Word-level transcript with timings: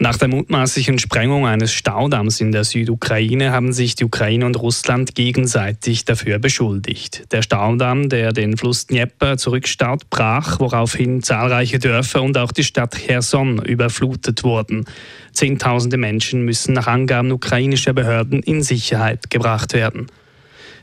Nach 0.00 0.16
der 0.16 0.28
mutmaßlichen 0.28 1.00
Sprengung 1.00 1.44
eines 1.44 1.72
Staudamms 1.72 2.40
in 2.40 2.52
der 2.52 2.62
Südukraine 2.62 3.50
haben 3.50 3.72
sich 3.72 3.96
die 3.96 4.04
Ukraine 4.04 4.46
und 4.46 4.54
Russland 4.54 5.16
gegenseitig 5.16 6.04
dafür 6.04 6.38
beschuldigt. 6.38 7.24
Der 7.32 7.42
Staudamm, 7.42 8.08
der 8.08 8.32
den 8.32 8.56
Fluss 8.56 8.86
Dnieper 8.86 9.36
zurückstaut, 9.38 10.08
brach, 10.08 10.60
woraufhin 10.60 11.24
zahlreiche 11.24 11.80
Dörfer 11.80 12.22
und 12.22 12.38
auch 12.38 12.52
die 12.52 12.62
Stadt 12.62 12.94
Cherson 12.94 13.60
überflutet 13.64 14.44
wurden. 14.44 14.84
Zehntausende 15.32 15.96
Menschen 15.96 16.44
müssen 16.44 16.74
nach 16.74 16.86
Angaben 16.86 17.32
ukrainischer 17.32 17.92
Behörden 17.92 18.40
in 18.44 18.62
Sicherheit 18.62 19.30
gebracht 19.30 19.72
werden. 19.72 20.06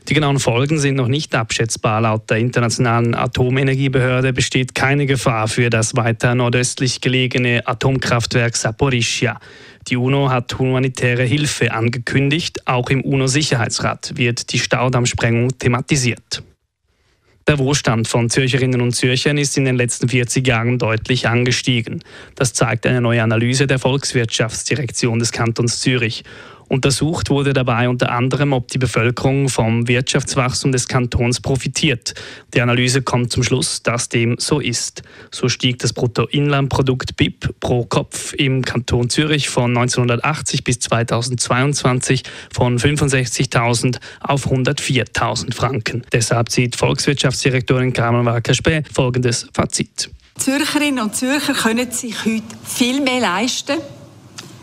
Die 0.08 0.14
genauen 0.14 0.38
Folgen 0.38 0.78
sind 0.78 0.94
noch 0.94 1.08
nicht 1.08 1.34
abschätzbar. 1.34 2.00
Laut 2.00 2.30
der 2.30 2.36
Internationalen 2.36 3.16
Atomenergiebehörde 3.16 4.32
besteht 4.32 4.72
keine 4.72 5.04
Gefahr 5.04 5.48
für 5.48 5.68
das 5.68 5.96
weiter 5.96 6.36
nordöstlich 6.36 7.00
gelegene 7.00 7.66
Atomkraftwerk 7.66 8.56
Saporischia. 8.56 9.40
Die 9.88 9.96
UNO 9.96 10.30
hat 10.30 10.56
humanitäre 10.60 11.24
Hilfe 11.24 11.72
angekündigt. 11.72 12.68
Auch 12.68 12.88
im 12.88 13.02
UNO-Sicherheitsrat 13.02 14.12
wird 14.14 14.52
die 14.52 14.60
Staudammsprengung 14.60 15.58
thematisiert. 15.58 16.44
Der 17.48 17.58
Wohlstand 17.58 18.08
von 18.08 18.28
Zürcherinnen 18.30 18.80
und 18.80 18.92
Zürchern 18.92 19.38
ist 19.38 19.56
in 19.56 19.64
den 19.64 19.76
letzten 19.76 20.08
40 20.08 20.44
Jahren 20.46 20.78
deutlich 20.78 21.28
angestiegen. 21.28 22.02
Das 22.34 22.52
zeigt 22.52 22.86
eine 22.86 23.00
neue 23.00 23.22
Analyse 23.22 23.68
der 23.68 23.78
Volkswirtschaftsdirektion 23.78 25.20
des 25.20 25.30
Kantons 25.30 25.80
Zürich. 25.80 26.24
Untersucht 26.68 27.30
wurde 27.30 27.52
dabei 27.52 27.88
unter 27.88 28.10
anderem, 28.10 28.52
ob 28.52 28.68
die 28.68 28.78
Bevölkerung 28.78 29.48
vom 29.48 29.86
Wirtschaftswachstum 29.86 30.72
des 30.72 30.88
Kantons 30.88 31.40
profitiert. 31.40 32.14
Die 32.54 32.60
Analyse 32.60 33.02
kommt 33.02 33.32
zum 33.32 33.44
Schluss, 33.44 33.82
dass 33.82 34.08
dem 34.08 34.36
so 34.38 34.58
ist. 34.58 35.02
So 35.30 35.48
stieg 35.48 35.78
das 35.78 35.92
Bruttoinlandprodukt 35.92 37.16
BIP 37.16 37.60
pro 37.60 37.84
Kopf 37.84 38.32
im 38.34 38.62
Kanton 38.62 39.10
Zürich 39.10 39.48
von 39.48 39.76
1980 39.76 40.64
bis 40.64 40.80
2022 40.80 42.24
von 42.52 42.78
65.000 42.78 43.98
auf 44.20 44.50
104.000 44.50 45.54
Franken. 45.54 46.02
Deshalb 46.12 46.50
zieht 46.50 46.74
Volkswirtschaftsdirektorin 46.76 47.92
Carmen 47.92 48.26
Walker-Späh 48.26 48.82
folgendes 48.92 49.48
Fazit. 49.52 50.10
Zürcherinnen 50.38 51.02
und 51.02 51.14
Zürcher 51.14 51.54
können 51.54 51.90
sich 51.90 52.24
heute 52.24 52.44
viel 52.64 53.00
mehr 53.00 53.20
leisten 53.20 53.78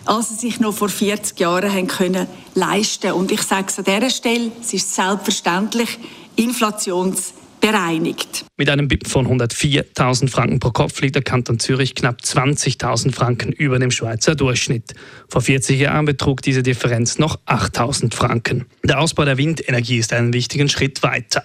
als 0.05 0.29
sie 0.29 0.35
sich 0.35 0.59
noch 0.59 0.73
vor 0.73 0.89
40 0.89 1.39
Jahren 1.39 1.71
haben 1.71 1.87
können 1.87 2.27
leisten 2.55 3.13
Und 3.13 3.31
ich 3.31 3.41
sage 3.41 3.67
es 3.67 3.79
an 3.79 3.85
dieser 3.85 4.09
Stelle, 4.09 4.51
es 4.61 4.73
ist 4.73 4.93
selbstverständlich 4.93 5.97
inflationsbereinigt. 6.35 8.43
Mit 8.63 8.69
einem 8.69 8.87
BIP 8.87 9.09
von 9.09 9.27
104.000 9.27 10.29
Franken 10.29 10.61
pro 10.61 10.71
Kopf 10.71 11.01
liegt 11.01 11.15
der 11.15 11.21
Kanton 11.21 11.59
Zürich 11.59 11.95
knapp 11.95 12.21
20.000 12.21 13.11
Franken 13.13 13.51
über 13.51 13.77
dem 13.77 13.91
Schweizer 13.91 14.35
Durchschnitt. 14.35 14.93
Vor 15.27 15.41
40 15.41 15.77
Jahren 15.77 16.05
betrug 16.05 16.41
diese 16.41 16.63
Differenz 16.63 17.19
noch 17.19 17.37
8.000 17.45 18.13
Franken. 18.13 18.63
Der 18.81 19.01
Ausbau 19.01 19.25
der 19.25 19.37
Windenergie 19.37 19.97
ist 19.97 20.13
einen 20.13 20.31
wichtigen 20.31 20.69
Schritt 20.69 21.03
weiter. 21.03 21.43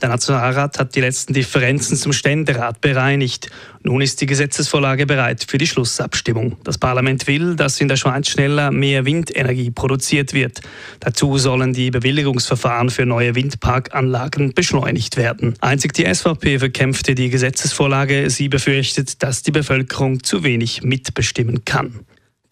Der 0.00 0.10
Nationalrat 0.10 0.78
hat 0.78 0.94
die 0.94 1.00
letzten 1.00 1.32
Differenzen 1.32 1.96
zum 1.96 2.12
Ständerat 2.12 2.80
bereinigt. 2.80 3.50
Nun 3.82 4.00
ist 4.00 4.20
die 4.20 4.26
Gesetzesvorlage 4.26 5.06
bereit 5.06 5.44
für 5.48 5.58
die 5.58 5.66
Schlussabstimmung. 5.66 6.56
Das 6.62 6.78
Parlament 6.78 7.26
will, 7.26 7.56
dass 7.56 7.80
in 7.80 7.88
der 7.88 7.96
Schweiz 7.96 8.28
schneller 8.28 8.70
mehr 8.70 9.04
Windenergie 9.04 9.70
produziert 9.70 10.34
wird. 10.34 10.60
Dazu 11.00 11.38
sollen 11.38 11.72
die 11.72 11.90
Bewilligungsverfahren 11.90 12.90
für 12.90 13.06
neue 13.06 13.34
Windparkanlagen 13.34 14.52
beschleunigt 14.52 15.16
werden. 15.16 15.54
Einzig 15.60 15.94
die 15.94 16.12
SVP 16.12 16.57
verkämpfte 16.58 17.14
die 17.14 17.30
Gesetzesvorlage. 17.30 18.30
Sie 18.30 18.48
befürchtet, 18.48 19.22
dass 19.22 19.42
die 19.42 19.50
Bevölkerung 19.50 20.22
zu 20.22 20.44
wenig 20.44 20.82
mitbestimmen 20.82 21.64
kann. 21.64 22.00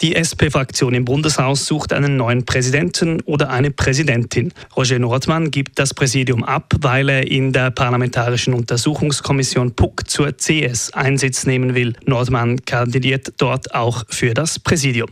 Die 0.03 0.15
SP-Fraktion 0.15 0.93
im 0.93 1.07
Bundeshaus 1.07 1.65
sucht 1.65 1.95
einen 1.95 2.19
neuen 2.19 2.45
Präsidenten 2.45 3.23
oder 3.23 3.49
eine 3.49 3.71
Präsidentin. 3.71 4.53
Roger 4.77 4.99
Nordmann 4.99 5.51
gibt 5.51 5.79
das 5.79 5.95
Präsidium 5.95 6.45
ab, 6.45 6.75
weil 6.81 7.09
er 7.09 7.27
in 7.27 7.55
der 7.55 7.71
Parlamentarischen 7.71 8.53
Untersuchungskommission 8.53 9.75
PUC 9.75 10.11
zur 10.11 10.37
CS 10.37 10.93
Einsitz 10.93 11.47
nehmen 11.47 11.75
will. 11.75 11.95
Nordmann 12.05 12.63
kandidiert 12.67 13.33
dort 13.39 13.75
auch 13.75 14.05
für 14.11 14.35
das 14.35 14.59
Präsidium. 14.59 15.09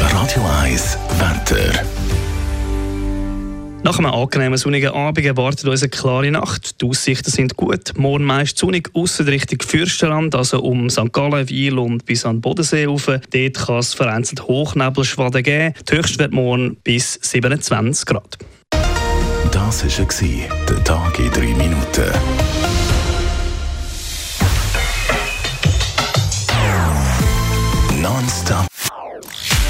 Radio 0.00 0.44
1, 0.60 0.98
Wetter. 1.20 1.97
Nach 3.84 3.96
einem 3.98 4.12
angenehmen 4.12 4.58
sonnigen 4.58 4.92
Abend 4.92 5.24
erwartet 5.24 5.66
uns 5.66 5.82
eine 5.82 5.90
klare 5.90 6.30
Nacht. 6.30 6.80
Die 6.82 6.86
Aussichten 6.86 7.30
sind 7.30 7.56
gut. 7.56 7.96
Morgen 7.96 8.24
meist 8.24 8.58
sonnig, 8.58 8.90
ausser 8.92 9.26
Richtung 9.26 9.60
Fürstenland, 9.62 10.34
also 10.34 10.60
um 10.60 10.90
St. 10.90 11.12
Gallen, 11.12 11.48
Wiel 11.48 11.78
und 11.78 12.04
bis 12.04 12.24
an 12.24 12.36
den 12.36 12.40
Bodensee 12.40 12.86
rauf. 12.86 13.06
Dort 13.06 13.54
kann 13.54 13.78
es 13.78 13.94
vereinzelt 13.94 14.42
Hochnebelschwaden 14.42 15.42
geben. 15.42 15.74
Die 15.88 15.96
Höchstwert 15.96 16.32
morgen 16.32 16.76
bis 16.82 17.18
27 17.22 18.04
Grad. 18.04 18.38
Das 19.52 19.84
war 19.84 20.66
der 20.68 20.84
Tag 20.84 21.18
in 21.20 21.30
drei 21.30 21.54
Minuten. 21.54 22.97